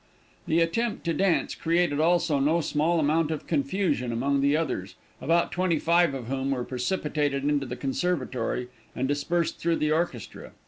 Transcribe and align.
The 0.47 0.61
attempt 0.61 1.03
to 1.05 1.13
dance 1.13 1.53
created 1.53 1.99
also 1.99 2.39
no 2.39 2.59
small 2.59 2.99
amount 2.99 3.29
of 3.29 3.45
confusion 3.45 4.11
among 4.11 4.41
the 4.41 4.57
others, 4.57 4.95
about 5.21 5.51
twenty 5.51 5.77
five 5.77 6.15
of 6.15 6.25
whom 6.25 6.49
were 6.49 6.63
precipitated 6.63 7.43
into 7.47 7.67
the 7.67 7.75
conservatory 7.75 8.69
and 8.95 9.07
dispersed 9.07 9.59
through 9.59 9.75
the 9.75 9.91
orchestra. 9.91 10.53